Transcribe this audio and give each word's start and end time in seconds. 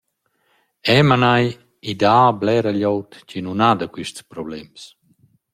Eu 0.95 1.03
manaj, 1.09 1.45
i 1.91 1.93
dà 2.01 2.15
blera 2.41 2.71
glieud 2.75 3.09
chi 3.27 3.39
nun 3.41 3.61
ha 3.65 3.69
da 3.79 3.87
quists 3.93 4.23
problems. 4.33 4.79